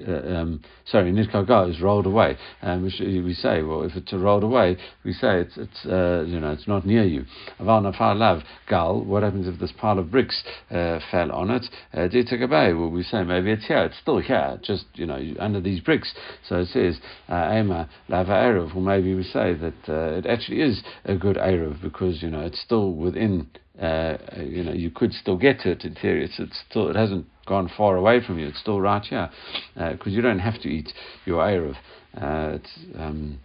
[0.08, 2.38] um, sorry, nitkagal is rolled away.
[2.62, 6.66] Um, we say, well, if it's rolled away, we say it's it's you know it's
[6.66, 7.26] not near you.
[7.60, 9.04] Aval nafar lav gal.
[9.04, 11.66] What happens if this pile of bricks fell on it?
[11.94, 13.84] Uh, well, we say maybe it's here.
[13.84, 16.14] It's still here, just you know under these bricks.
[16.48, 16.98] So it says
[17.30, 21.82] ema lava Erev, or maybe we say that uh, it actually is a good Erev
[21.82, 23.50] because, you know, it's still within,
[23.82, 26.26] uh, you know, you could still get to it in theory.
[26.26, 28.48] It's, it's still, it hasn't gone far away from you.
[28.48, 29.30] It's still right here
[29.76, 30.94] because uh, you don't have to eat
[31.26, 31.76] your Erev.
[32.16, 33.40] Uh, it's, um,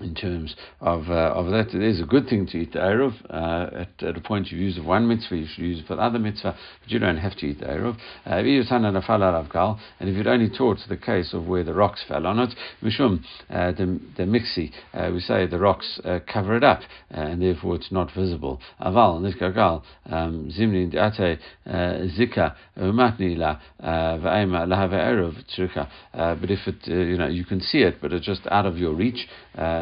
[0.00, 1.74] in terms of uh, of that.
[1.74, 3.12] It is a good thing to eat the Erev.
[3.28, 6.02] Uh, at, at a point you use one mitzvah, you should use it for the
[6.02, 7.96] other mitzvah, but you don't have to eat the Erev.
[8.26, 8.36] Uh,
[10.00, 13.22] and if you'd only taught the case of where the rocks fell on it, Mishum,
[13.50, 17.76] uh, the, the mixi, uh, we say the rocks uh, cover it up, and therefore
[17.76, 18.60] it's not visible.
[18.80, 19.16] Aval,
[20.06, 23.58] um, Zimni, Ate, Zika, Va'ema,
[24.66, 28.66] Lahava Erev, But if it, you know, you can see it, but it's just out
[28.66, 29.28] of your reach,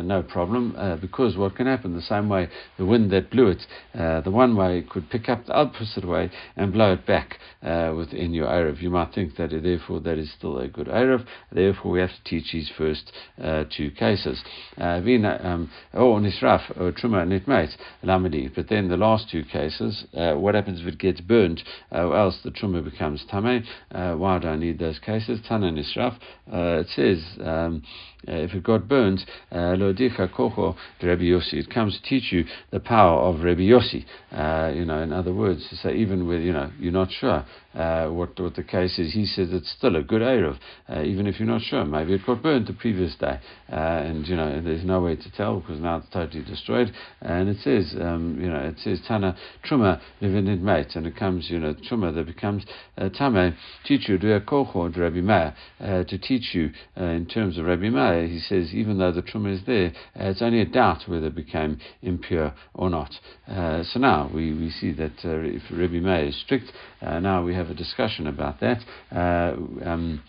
[0.00, 3.48] uh, no problem, uh, because what can happen, the same way the wind that blew
[3.48, 7.38] it, uh, the one way could pick up the opposite way and blow it back
[7.62, 8.80] uh, within your Erev.
[8.80, 12.24] You might think that therefore that is still a good Erev, therefore we have to
[12.24, 14.42] teach these first uh, two cases.
[14.76, 18.50] Vina, um, or Nisraf, or Truma, Nitmate, Lamadi.
[18.54, 21.60] But then the last two cases, what happens if it gets burnt,
[21.90, 23.64] or else the Truma becomes Tame?
[23.90, 25.40] why do I need those cases?
[25.46, 27.82] Tana Nisraf, it says, um,
[28.24, 31.54] if it got burnt, uh, Lodicha Kocho Rabbi Yossi.
[31.54, 34.04] It comes to teach you the power of Rabbi Yossi.
[34.32, 37.44] Uh, you know, in other words, to say even with you know you're not sure
[37.74, 41.26] uh, what what the case is, he says it's still a good erev, uh, even
[41.26, 41.84] if you're not sure.
[41.84, 43.38] Maybe it got burned the previous day,
[43.72, 46.92] uh, and you know there's no way to tell because now it's totally destroyed.
[47.20, 51.48] And it says um, you know it says Tana Truma Levinid Mate, and it comes
[51.50, 52.64] you know Truma that becomes
[52.98, 58.26] uh, Tame teach you Kocho Rabbi Meir to teach you in terms of Rabbi Meir.
[58.26, 61.34] He says even though the Truma is there, uh, it's only a doubt whether it
[61.34, 63.12] became impure or not.
[63.48, 67.54] Uh, so now we, we see that uh, if Rabbi Meir is strict, now we
[67.54, 68.78] have a discussion about that.
[69.10, 70.22] Um,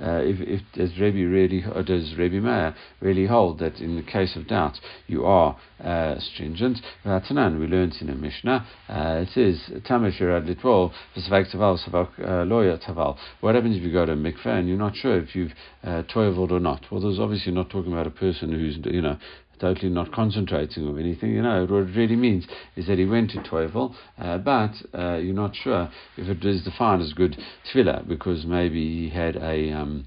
[0.00, 4.02] uh, if, if does Rabbi really, or does Rabbi Meir really hold that in the
[4.02, 6.78] case of doubt you are uh, stringent?
[7.04, 13.16] Tanan, we learned in a Mishnah, uh, it is Tamish Taval, lawyer Taval.
[13.40, 16.02] What happens if you go to a mikveh and you're not sure if you've uh,
[16.14, 16.86] or not?
[16.90, 19.18] Well, there's obviously not talking about a person who's, you know,
[19.58, 21.32] totally not concentrating or anything.
[21.32, 25.16] You know, what it really means is that he went to Toivel, uh, but uh,
[25.16, 27.36] you're not sure if it is defined as good
[27.72, 29.72] tevilah because maybe he had a.
[29.72, 30.06] Um,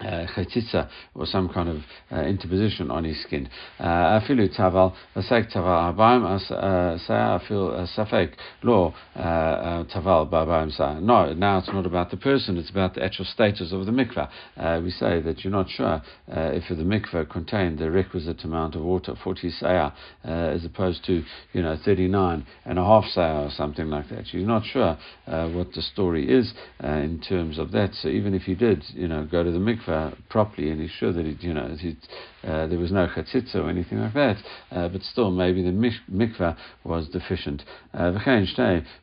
[0.00, 1.76] uh, chatzitza or some kind of
[2.10, 3.48] uh, interposition on his skin.
[3.78, 8.32] Uh, afilu taval vasek taval abayim uh, say feel safek
[8.62, 11.00] lo taval babayim say.
[11.00, 14.82] No, now it's not about the person; it's about the actual status of the mikveh.
[14.82, 19.14] we say that you're not sure if the mikveh contained the requisite amount of water,
[19.22, 19.92] 40 sayah,
[20.24, 24.32] as opposed to you know 39 and a half sayah or something like that.
[24.32, 27.94] You're not sure what the story is in terms of that.
[27.94, 29.89] So even if you did, you know, go to the mikveh
[30.28, 31.96] properly and he's sure that it, you know, it,
[32.42, 34.36] uh, there was no chatzitza or anything like that,
[34.70, 35.70] uh, but still maybe the
[36.10, 37.62] mikvah was deficient.
[37.92, 38.12] Uh,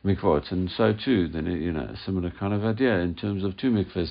[0.04, 3.70] mikvot, and so too, then you know, similar kind of idea in terms of two
[3.70, 4.10] mikvahs.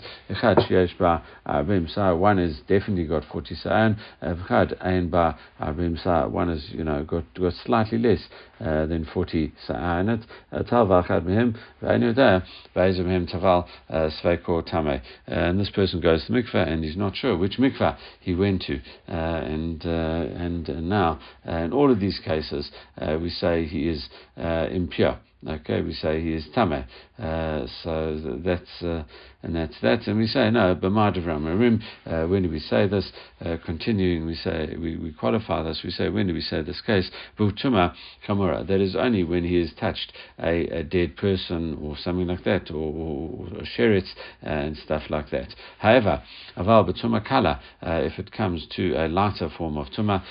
[2.20, 7.98] One is definitely got 40 sa'an, ein ba one is, you know, got, got slightly
[7.98, 8.22] less
[8.62, 10.26] uh, than 40 sa'an.
[10.70, 12.44] Tal v'achad mehem, v'einu there,
[12.76, 15.02] v'ezim mehem taval sveko tame.
[15.28, 18.80] And this person goes to mikvah and he's not sure which mikvah he went to.
[19.08, 24.08] Uh, and uh, and now, in all of these cases, uh, we say he is
[24.38, 25.18] impure.
[25.48, 26.86] Okay, we say he is tameh.
[27.20, 29.04] Uh, so that's uh,
[29.42, 30.06] and that's that.
[30.08, 33.12] And we say no, b'madavram uh, When do we say this?
[33.44, 35.82] Uh, continuing, we say we, we qualify this.
[35.84, 37.10] We say when do we say this case?
[37.40, 37.96] V'utuma
[38.28, 38.68] kamura.
[38.68, 42.70] That is only when he has touched a, a dead person or something like that,
[42.70, 44.10] or, or, or sheretz
[44.44, 45.48] uh, and stuff like that.
[45.80, 46.22] However,
[46.56, 47.60] aval b'tuma kala.
[47.82, 50.24] Uh, if it comes to a lighter form of tuma,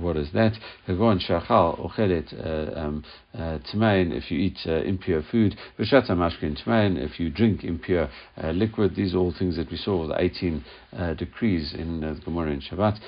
[0.00, 0.54] what is that?
[0.86, 3.04] Hagon shachal ochelet um,
[3.38, 8.08] if you eat uh, impure food, v'shata if you drink impure
[8.42, 10.64] uh, liquid, these are all things that we saw, the 18
[10.96, 12.98] uh, decrees in uh, the Gemara in Shabbat.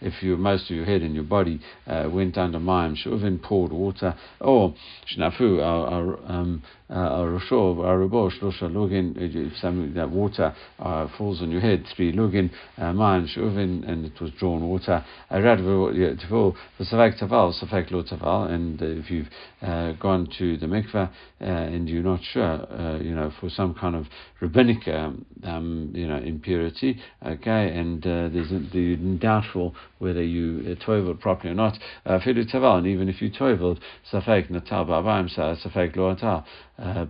[0.00, 3.72] If you, most of your head and your body uh, went under Mayim, Shuvim, poured
[3.72, 4.74] water, or
[5.16, 11.60] Shnafu, our, um, Roshov, Arubo, Shlosha Lugin, if some that water uh, falls on your
[11.60, 15.04] head, three Lugin, Mayim, Shuvin, and it was drawn water.
[15.30, 19.28] Arad, Tavol, Savak Taval, Safak Lo Taval, and if you've
[19.62, 21.08] uh, gone to the mikveh
[21.40, 24.06] uh, and you're not sure, uh, you know, for some kind of
[24.40, 30.84] rabbinic, um, um, you know, impurity, okay, and uh, there's the doubtful whether you uh,
[30.84, 31.78] toiveled properly or not.
[32.04, 33.78] Uh, Fidu taval, and even if you toiveled,
[34.12, 36.44] safek natal ba'abayim sa, safek lo atal.
[36.76, 37.06] Uh,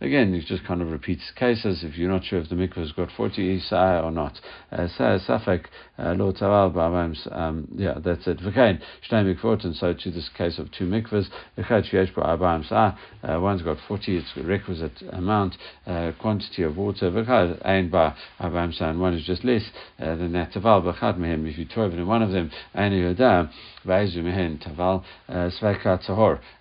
[0.00, 1.82] again, it just kind of repeats cases.
[1.82, 4.40] If you're not sure if the mikveh has got 40 sa or not,
[4.72, 5.64] safek
[5.98, 8.38] lo taval um Yeah, that's it.
[8.38, 14.16] V'kain shnei mikvot, and so to this case of two mikvahs, uh, one's got 40,
[14.18, 17.90] it's requisite amount, uh, quantity of water, and
[19.00, 19.62] one is just less
[19.98, 20.52] uh, than that.
[20.52, 25.50] Taval bakad mehim if you toiv in one of them, and you taval uh,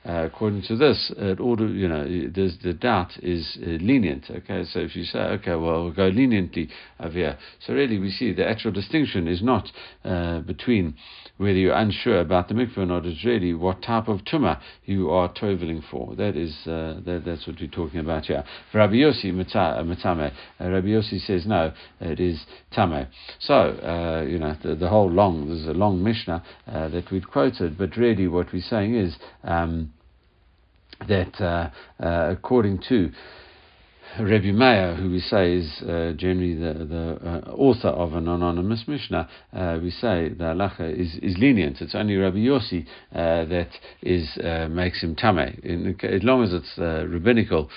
[0.05, 4.31] uh, According to this, it order, you know, the doubt is uh, lenient.
[4.31, 7.37] Okay, so if you say, okay, well, we'll go leniently over here.
[7.59, 9.69] So really, we see the actual distinction is not
[10.05, 10.95] uh, between
[11.35, 13.05] whether you're unsure about the mikveh or not.
[13.05, 16.15] It's really what type of tumah you are toiveling for.
[16.15, 18.45] That is, uh, that, that's what we're talking about here.
[18.71, 20.31] For Rabbi Yossi, matame.
[20.61, 23.07] Uh, Rabbi Yossi says no, it is tame.
[23.39, 27.97] So, you know, the, the whole long, there's a long Mishnah that we'd quoted, but
[27.97, 29.91] really what we're saying is um,
[31.07, 31.69] that uh,
[32.03, 33.11] uh, according to
[34.19, 38.83] Rabbi Meir, who we say is uh, generally the, the uh, author of an anonymous
[38.87, 41.81] Mishnah, uh, we say the halacha is, is lenient.
[41.81, 43.69] It's only Rabbi Yossi uh, that
[44.03, 45.39] is uh, makes him tame.
[45.63, 47.71] In, as long as it's uh, rabbinical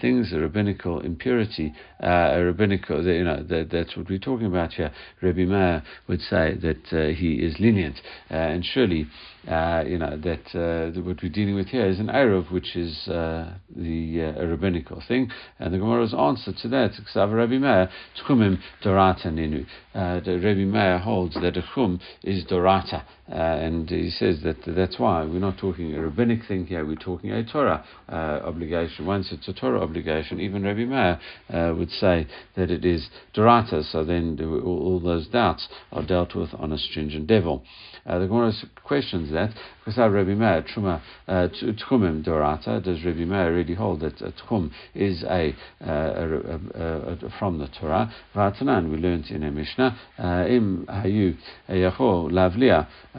[0.00, 4.92] things, a rabbinical impurity, a rabbinical, you know, that, that's what we're talking about here.
[5.20, 9.08] Rabbi Meir would say that he is lenient, and surely
[9.44, 14.46] you know that what we're dealing with here is an eruv, which is the a
[14.46, 19.66] rabbinical thing, and the Gemara's answer to that, Ksav Rabbi Meir, Tchumim Dorata Ninu.
[19.94, 24.56] Uh, the Rabbi Meir holds that a tchum is Dorata, uh, and he says that
[24.66, 29.06] that's why we're not talking a rabbinic thing here, we're talking a Torah uh, obligation.
[29.06, 33.84] Once it's a Torah obligation, even Rabbi Meir uh, would say that it is Dorata,
[33.84, 37.62] so then all, all, those doubts are dealt with on a stringent level.
[38.04, 39.50] Uh, the Gemara questions that
[39.84, 42.82] because Rabbi Meir Truma uh, Tchumim Dorata.
[42.82, 48.12] Does Rabbi Meir really hold that a Tchum is a, uh, from the Torah?
[48.34, 51.36] Vatanan we learned in a Mishnah Im Hayu
[51.68, 52.88] Yachol Lavlia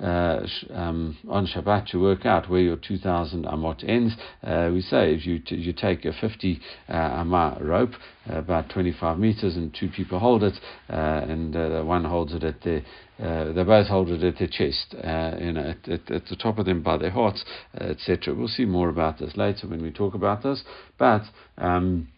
[0.00, 4.14] uh, um, on Shabbat to work out where your 2,000 amot ends.
[4.42, 7.92] Uh, we say if you t- you take a 50 uh, amah rope,
[8.30, 10.54] uh, about 25 meters, and two people hold it,
[10.90, 12.82] uh, and uh, one holds it at their
[13.18, 14.94] they both hold it at their chest,
[15.40, 17.42] you know, at, at, at, the top of them by their hearts,
[17.80, 18.34] etc.
[18.34, 20.62] We'll see more about this later when we talk about this,
[20.98, 21.22] but.
[21.56, 22.08] Um,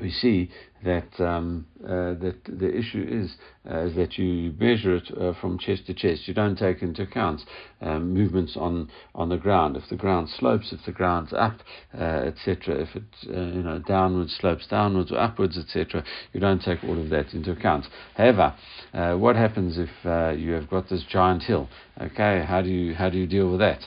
[0.00, 0.50] we see
[0.84, 3.34] that um, uh, that the issue is,
[3.70, 6.28] uh, is that you measure it uh, from chest to chest.
[6.28, 7.40] You don't take into account
[7.80, 9.76] um, movements on, on the ground.
[9.76, 11.58] If the ground slopes, if the ground's up,
[11.94, 12.82] uh, etc.
[12.82, 16.04] If it uh, you know downwards slopes downwards or upwards, etc.
[16.32, 17.86] You don't take all of that into account.
[18.14, 18.54] However,
[18.92, 21.68] uh, what happens if you have got this giant hill?
[22.00, 23.80] Okay, how do you how do you deal with that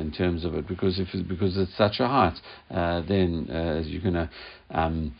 [0.00, 0.66] in terms of it?
[0.66, 2.38] Because if because it's such a height,
[2.70, 3.46] then
[3.86, 4.30] you're to
[4.70, 5.14] um,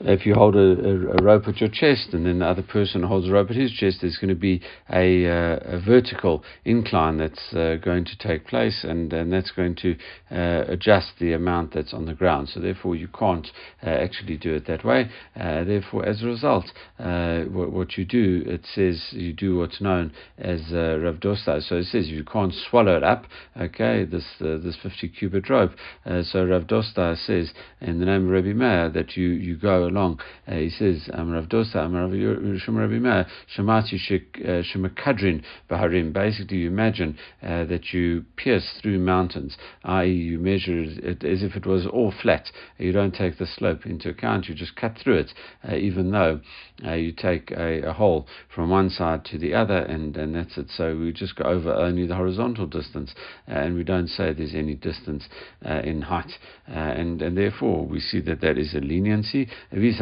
[0.00, 3.28] if you hold a, a, rope at your chest and then the other person holds
[3.28, 4.60] a rope at his chest, there's going to be
[4.92, 9.74] a, uh, a vertical incline that's uh, going to take place and, and that's going
[9.74, 9.96] to
[10.30, 12.48] uh, adjust the amount that's on the ground.
[12.50, 13.46] So therefore you can't
[13.82, 15.10] uh, actually do it that way.
[15.34, 16.66] Uh, therefore, as a result,
[16.98, 21.62] uh, what, what, you do, it says you do what's known as Rav Dosta.
[21.62, 23.24] So it says you can't swallow it up,
[23.58, 25.72] okay, this this 50 cubit rope.
[26.04, 30.20] so Rav Dosta says in the name of Rabbi Meir that you, you go along.
[30.46, 32.12] Uh, he says, Amrav Dosa, Amrav
[32.68, 33.26] Rabbi Meir,
[33.56, 36.12] Shamati uh, Shemakadrin Baharim.
[36.12, 41.56] Basically, you imagine uh, that you pierce through mountains, i.e., you measure it as if
[41.56, 42.50] it was all flat.
[42.78, 45.32] You don't take the slope into account, you just cut through it,
[45.68, 46.40] uh, even though
[46.84, 50.58] uh, you take a, a, hole from one side to the other, and, and that's
[50.58, 50.66] it.
[50.70, 53.14] So we just go over only the horizontal distance,
[53.48, 55.28] uh, and we don't say there's any distance
[55.62, 56.32] in height.
[56.66, 59.48] and, and therefore, we see that that is a leniency.
[59.78, 59.92] If you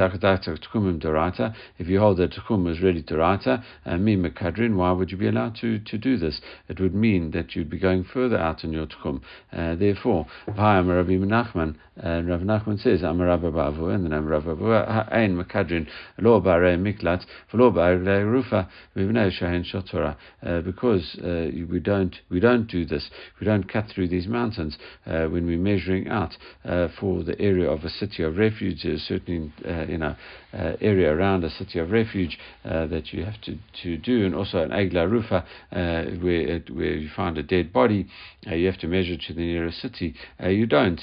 [1.98, 5.80] hold that tchum is really Torata, and me mekadrin, why would you be allowed to,
[5.80, 6.40] to do this?
[6.68, 9.20] It would mean that you'd be going further out in your tchum.
[9.52, 14.54] Uh, therefore, Rabbi Menachman, uh, Rav Nachman says, Amar Rabba Bavu, and then Amar Rabba
[14.54, 20.16] Bavu, Ein mekadrin, lo bare miklat, v'lo bare rufa, v'vnei shahen shotora.
[20.40, 23.10] Uh, because uh, we don't we don't do this,
[23.40, 27.68] we don't cut through these mountains uh, when we're measuring out uh, for the area
[27.68, 30.14] of a city of refuge, certainly uh, you know,
[30.52, 34.34] uh, area around a city of refuge uh, that you have to, to do, and
[34.34, 38.06] also an Agla Rufa, uh, where, where you find a dead body,
[38.46, 40.14] uh, you have to measure to the nearest city.
[40.42, 41.00] Uh, you don't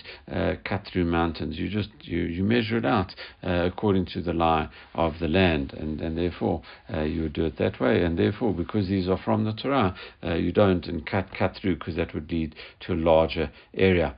[0.63, 5.13] cut through mountains, you just you, you measure it out according to the lie of
[5.19, 6.61] the land, and, and therefore
[7.05, 10.51] you would do it that way, and therefore, because these are from the Torah, you
[10.51, 14.15] don't and cut, cut through because that would lead to a larger area.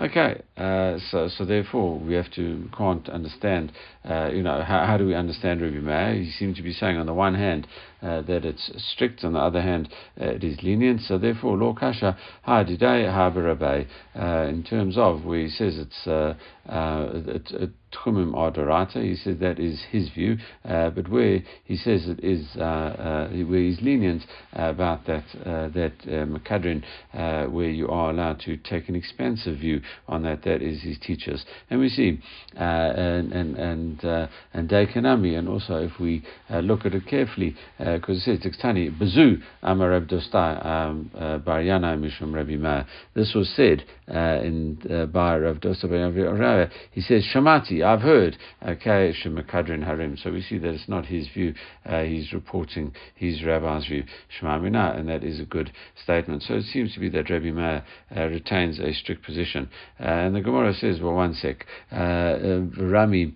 [0.00, 3.72] Okay, uh, so so therefore we have to can't understand.
[4.08, 6.14] Uh, you know, how, how do we understand Rabbi Meir?
[6.22, 7.66] He seems to be saying on the one hand
[8.02, 9.88] uh, that it's strict, on the other hand
[10.20, 11.00] uh, it is lenient.
[11.02, 13.86] So therefore, Law Kasha Ha'adidai Ha'barabai,
[14.18, 16.34] uh in terms of where he says it's uh,
[16.68, 19.02] uh, it, Adarata.
[19.02, 23.28] He says that is his view, uh, but where he says it is uh, uh,
[23.30, 26.84] where he's lenient about that that Makadrin,
[27.14, 30.98] uh, where you are allowed to take an expansive view on that, that is his
[30.98, 31.44] teachers.
[31.70, 32.20] And we see
[32.56, 37.56] and and and and Daikanami, and also if we look at it carefully,
[37.96, 42.84] because it says Tikstani Bazu Amar Dostai um, Baryana Mishum Rabbi.
[43.14, 47.82] This was said in uh, by Rav Dosta He says Shamati.
[47.82, 50.16] I've heard, okay, Shemakadrin Harim.
[50.16, 51.54] So we see that it's not his view.
[51.84, 55.72] Uh, he's reporting his rabbi's view, Shema and that is a good
[56.02, 56.42] statement.
[56.42, 57.84] So it seems to be that Rabbi Meir
[58.16, 59.68] uh, retains a strict position.
[60.00, 63.34] Uh, and the Gemara says, well, one sec, uh, uh, Rami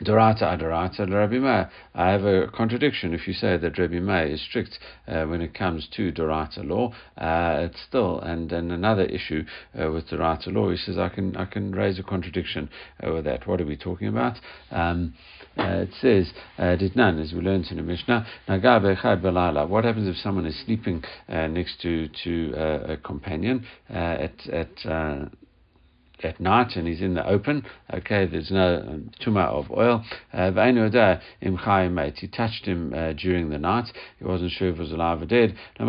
[0.00, 1.70] Dorata Adorata Rabbi Meir.
[1.94, 5.54] I have a contradiction if you say that Rabbi Meir is strict uh, when it
[5.54, 6.92] comes to Dorata law.
[7.16, 9.44] Uh, it's still and then another issue
[9.80, 10.70] uh, with Dorata law.
[10.70, 12.68] He says I can I can raise a contradiction
[13.02, 13.46] with that.
[13.46, 14.38] What are we talking about?
[14.70, 15.14] Um,
[15.58, 20.46] uh, it says uh, Ditnan, as we learned in the Mishnah, What happens if someone
[20.46, 22.54] is sleeping uh, next to to
[22.88, 24.70] a companion at at
[26.24, 30.04] at night and he's in the open, okay, there's no um, tuma of ohel.
[30.32, 30.50] Uh,
[32.14, 33.86] he touched him uh, during the night.
[34.18, 35.56] He wasn't sure if he was alive or dead.
[35.80, 35.84] Uh,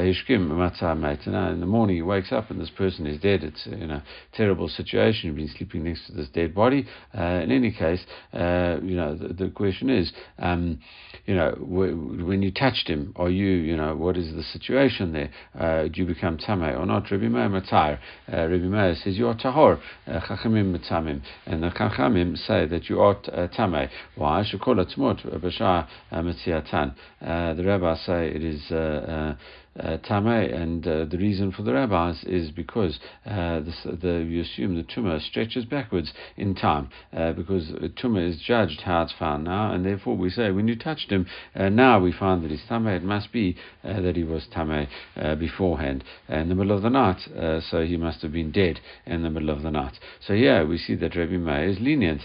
[0.00, 3.42] in the morning he wakes up and this person is dead.
[3.44, 4.02] It's in a
[4.32, 5.28] terrible situation.
[5.28, 6.86] You've been sleeping next to this dead body.
[7.16, 10.80] Uh, in any case, uh, you know, the, the question is, um,
[11.26, 15.12] you know, w- when you touched him, are you, you know, what is the situation
[15.12, 15.30] there?
[15.58, 17.10] Uh, do you become tamei or not?
[17.10, 17.98] Rabbi Meir Matar.
[18.28, 23.00] Rabbi Meir says you are tahor, uh, chachamim mitzamim, and the chachamim say that you
[23.00, 23.88] are uh, tamei.
[24.16, 24.42] Why?
[24.42, 26.94] Shekol atzmot uh, mitziatan.
[27.20, 28.62] The rabbis say it is.
[28.70, 29.36] Uh, uh,
[29.78, 34.82] tamei, and uh, the reason for the rabbis is because uh, the, you assume the
[34.84, 39.72] tuma stretches backwards in time, uh, because the tuma is judged how it's found now,
[39.72, 42.96] and therefore we say when you touched him, uh, now we find that he's tamei.
[42.96, 44.88] It must be uh, that he was tamei
[45.38, 47.20] beforehand in the middle of the night,
[47.70, 49.98] so he must have been dead in the middle of the night.
[50.26, 52.22] So yeah, we see that Rabbi Meir is lenient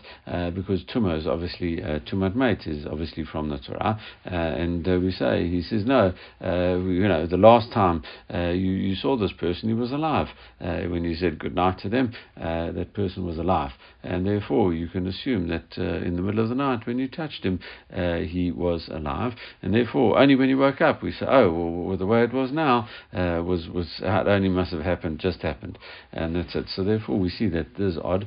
[0.53, 5.47] because tuma is obviously uh, tumat mate is obviously from the Torah, and we say
[5.47, 9.75] he says no, you know the last time uh, you, you saw this person, he
[9.75, 10.27] was alive.
[10.61, 13.71] Uh, when you said good night to them, uh, that person was alive.
[14.03, 17.07] And therefore, you can assume that uh, in the middle of the night, when you
[17.07, 17.59] touched him,
[17.95, 19.33] uh, he was alive.
[19.61, 22.33] And therefore, only when you woke up, we say, oh, well, well the way it
[22.33, 25.77] was now uh, was, was it only must have happened, just happened.
[26.11, 26.65] And that's it.
[26.75, 28.25] So therefore, we see that this is odd,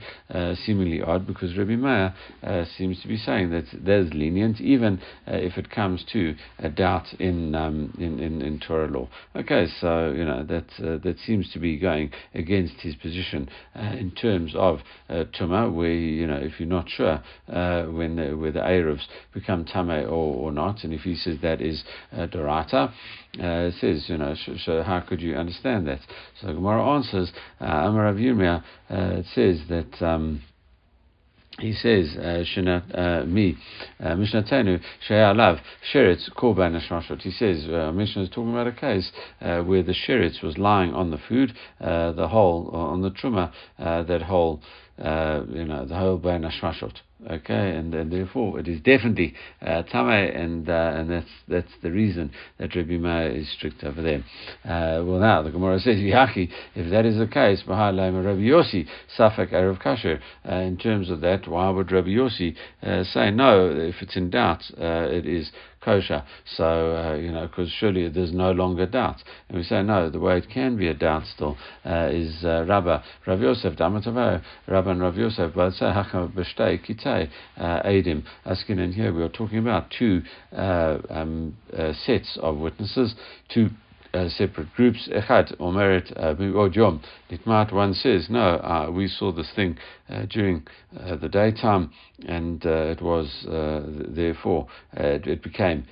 [0.65, 2.15] seemingly odd, because Rabbi Meir
[2.77, 7.55] seems to be saying that there's lenient, even if it comes to a doubt in,
[7.55, 9.02] um, in, in, in Torah law.
[9.37, 13.95] Okay, so you know that uh, that seems to be going against his position uh,
[13.99, 18.37] in terms of uh, tuma, where you know if you're not sure uh, when the,
[18.37, 22.93] whether eruvs become tame or, or not, and if he says that is uh, dorata.
[23.39, 26.01] Uh, it says, you know, so how could you understand that?
[26.43, 27.33] So Gemara answers,
[27.63, 28.13] uh, Amar uh,
[28.91, 30.43] it says that um,
[31.63, 33.57] he says, Shinat uh, mi
[34.01, 35.61] uh, Mishnatenu Sheyalav
[35.93, 37.23] Sheretz Korban Ashmashot.
[37.23, 39.11] He says, uh, Mishnah is talking about a case
[39.41, 43.53] uh, where the sheretz was lying on the food, uh, the hole, on the truma,
[43.79, 44.61] uh, that whole,
[45.03, 46.95] uh, you know, the whole ban Ashmashot.
[47.31, 49.35] Okay, and, and therefore it is definitely
[49.65, 54.03] uh, tame, and uh, and that's that's the reason that Rabbi Meir is strict over
[54.03, 54.25] there.
[54.65, 59.53] Uh, well, now the Gemara says, Yaki, if that is the case, Rabbi Yossi Safek
[59.53, 60.19] eruv Kasher.
[60.49, 63.71] Uh, in terms of that, why would Rabbi Yossi uh, say no?
[63.71, 65.53] If it's in doubt, uh, it is
[65.85, 66.25] kosher.
[66.57, 69.23] So, uh, you know, because surely there's no longer doubt.
[69.49, 72.65] And we say, no, the way it can be a doubt still uh, is uh,
[72.67, 77.29] Rabba, Rav Yosef, Damatavo, Rabba and Rav Yosef, but say, Hacham B'shtei Kitei
[77.59, 78.25] Adim.
[78.45, 80.23] Asking in here, we are talking about two
[80.57, 83.15] uh, um, uh, sets of witnesses,
[83.53, 83.71] two
[84.15, 85.09] uh, separate groups.
[85.13, 86.35] Echad omeret uh,
[86.71, 87.01] yom.
[87.31, 89.77] Nitmat one says, no, uh, we saw this thing
[90.09, 90.67] uh, during
[91.21, 91.91] the daytime,
[92.27, 93.47] and it was
[94.09, 95.85] therefore it became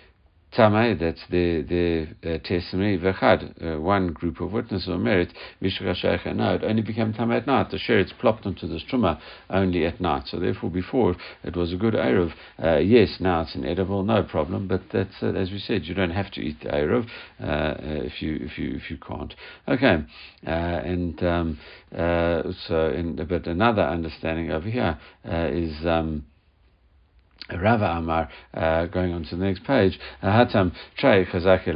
[0.57, 2.98] Tamai, that's the the uh, testimony.
[2.98, 5.94] Vechad, uh, one group of witnesses or merit, Mishra
[6.34, 7.70] No, it only became Tamai at night.
[7.70, 10.24] The sheretz plopped onto the struma only at night.
[10.26, 12.32] So therefore, before it was a good eruv.
[12.62, 14.66] Uh, yes, now it's an edible, no problem.
[14.66, 17.07] But that's uh, as we said, you don't have to eat the eruv
[17.40, 19.32] uh, uh, if you if you if you can't.
[19.68, 20.05] Okay,
[20.42, 21.59] and um,
[21.92, 25.86] so in, but another understanding over here is.
[25.86, 26.24] Um,
[27.59, 31.66] Rava Amar, uh, going on to the next page, Hatam Trey Chazak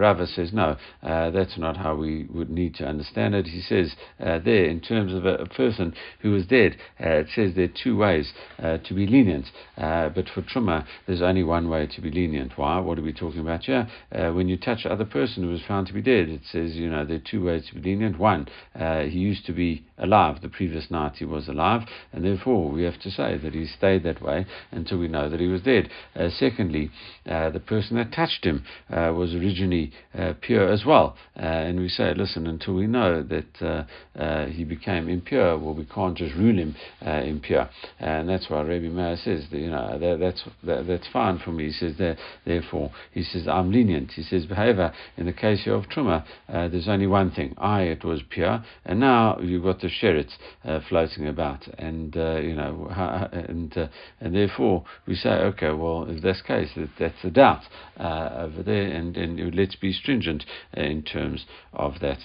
[0.00, 3.46] Rava says, no, uh, that's not how we would need to understand it.
[3.46, 7.28] He says uh, there, in terms of a, a, person who was dead, uh, it
[7.34, 8.32] says there are two ways
[8.62, 9.46] uh, to be lenient.
[9.76, 12.52] Uh, but for Truma, there's only one way to be lenient.
[12.56, 12.78] Why?
[12.78, 13.88] What are we talking about here?
[14.10, 17.04] when you touch other person who was found to be dead, it says, you know,
[17.04, 18.18] there are two ways to be lenient.
[18.18, 20.40] One, he used to be alive.
[20.42, 21.82] The previous night he was alive,
[22.12, 25.40] and therefore we have to say that he stayed that way until we know that
[25.40, 25.88] he was dead.
[26.14, 26.90] Uh, secondly,
[27.28, 31.80] uh, the person that touched him uh, was originally uh, pure as well, uh, and
[31.80, 33.86] we say, listen, until we know that
[34.18, 37.68] uh, he became impure, well, we can't just rule him impure,
[37.98, 41.52] and that's why Rabbi Meir says, that, you know, that, that's that, that's fine for
[41.52, 41.66] me.
[41.66, 44.12] He says that, therefore, he says I'm lenient.
[44.12, 48.22] He says, behavior in the case of truma, there's only one thing: I it was
[48.28, 50.32] pure, and now you've got the of sheretz
[50.64, 52.88] uh, floating about, and uh, you know,
[53.32, 53.88] and uh,
[54.20, 57.62] and therefore we say, okay, well, in this case, that, that's a doubt
[57.98, 62.18] uh, over there, and, and let's be stringent in terms of that.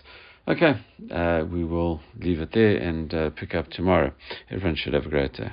[0.47, 0.73] Okay,
[1.11, 4.11] uh, we will leave it there and uh, pick up tomorrow.
[4.49, 5.51] Everyone should have a great day.